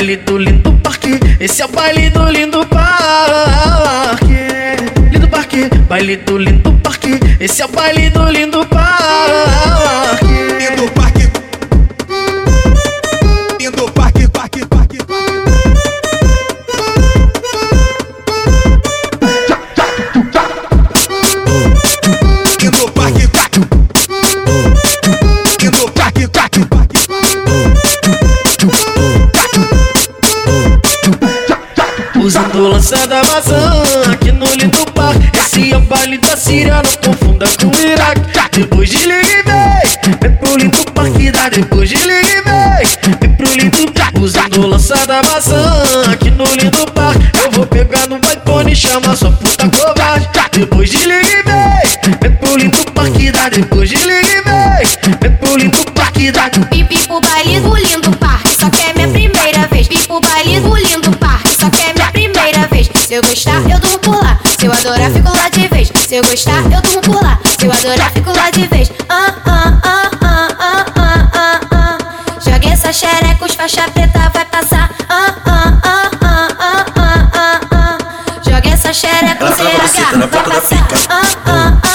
baile 0.00 0.16
do 0.16 0.38
lindo 0.38 0.72
parque. 0.82 1.20
Esse 1.38 1.60
é 1.60 1.64
o 1.66 1.68
baile 1.68 2.08
do 2.08 2.24
lindo 2.30 2.66
parque. 2.66 4.32
Lindo 5.12 5.28
parque, 5.28 5.68
baile 5.86 6.16
do 6.16 6.38
lindo 6.38 6.72
parque. 6.82 7.20
Esse 7.38 7.60
é 7.60 7.66
o 7.66 7.68
baile 7.68 8.08
do 8.08 8.24
lindo 8.30 8.64
parque. 8.66 10.19
Usando 32.30 32.68
lança 32.68 33.08
da 33.08 33.24
maçã 33.24 33.82
aqui 34.12 34.30
no 34.30 34.46
lindo 34.54 34.78
parque. 34.92 35.28
Esse 35.36 35.72
é 35.72 35.76
o 35.76 35.80
baile 35.80 36.16
da 36.16 36.36
Síria, 36.36 36.80
não 36.80 36.92
confunda 37.04 37.44
com 37.60 37.66
o 37.66 37.80
Iraque. 37.80 38.20
Depois 38.52 38.88
desliga 38.88 39.26
e 39.26 39.42
vem, 39.42 40.16
vem 40.22 40.36
pro 40.36 40.56
lindo 40.56 40.78
parque 40.92 41.32
da. 41.32 41.48
Depois 41.48 41.88
desliga 41.88 42.28
e 42.28 42.40
vem, 42.42 43.18
vem 43.20 43.34
pro 43.34 43.52
lindo 43.52 43.92
parque. 43.92 44.20
Usando 44.20 44.64
lança 44.64 44.94
da 45.08 45.20
maçã 45.24 45.82
aqui 46.12 46.30
no 46.30 46.44
lindo 46.44 46.86
parque. 46.92 47.28
Eu 47.42 47.50
vou 47.50 47.66
pegar 47.66 48.06
no 48.06 48.18
iPhone 48.18 48.70
e 48.70 48.76
chamar 48.76 49.16
sua 49.16 49.32
puta 49.32 49.68
covarde. 49.68 50.28
Depois 50.52 50.88
desliga 50.88 51.26
e 51.26 51.42
vem, 51.42 52.16
vem 52.22 52.36
pro 52.36 52.56
lindo 52.56 52.78
parque 52.92 53.32
da. 53.32 53.48
Depois 53.48 53.90
desliga 53.90 54.28
e 54.28 54.42
vem, 54.42 55.18
vem 55.20 55.32
pro 55.32 55.56
lindo 55.56 55.84
parque 55.90 56.30
da. 56.30 56.48
Pipi 56.48 56.96
pro 57.08 57.20
baile 57.20 57.58
do 57.58 57.74
lindo 57.74 58.16
parque, 58.18 58.54
só 58.54 58.70
que 58.70 58.82
é 58.82 58.99
Se 63.10 63.16
eu 63.16 63.22
gostar, 63.22 63.68
eu 63.68 63.80
durmo 63.80 63.98
por 63.98 64.22
lá. 64.22 64.38
Se 64.56 64.66
eu 64.66 64.72
adorar, 64.72 65.10
fico 65.10 65.36
lá 65.36 65.48
de 65.48 65.66
vez. 65.66 65.92
Se 66.06 66.14
eu 66.14 66.22
gostar, 66.22 66.62
eu 66.72 66.80
durmo 66.80 67.00
por 67.00 67.20
lá. 67.20 67.40
Se 67.58 67.66
eu 67.66 67.72
adorar, 67.72 68.12
fico 68.12 68.30
lá 68.30 68.50
de 68.50 68.68
vez. 68.68 68.92
Ah, 69.08 69.34
ah, 69.46 69.80
ah, 69.82 70.10
ah, 70.20 70.48
ah, 70.60 70.86
ah, 70.94 71.26
ah, 71.34 71.60
ah. 71.72 71.98
Joga 72.40 72.68
essa 72.72 72.92
xereca, 72.92 73.44
os 73.44 73.54
faixa 73.56 73.82
preta 73.90 74.30
vai 74.32 74.44
passar. 74.44 74.92
Ah, 75.08 75.34
ah, 75.44 75.80
ah, 75.82 76.10
ah, 76.20 76.48
ah, 76.60 76.86
ah, 76.94 77.26
ah, 77.34 77.60
ah. 77.72 77.98
Joga 78.48 78.70
essa 78.70 78.92
xereca, 78.92 79.44
os 79.44 79.56
CH 79.56 79.58
tá 79.58 80.16
vai 80.16 80.28
foto 80.28 80.48
da 80.48 80.60
passar. 80.60 81.89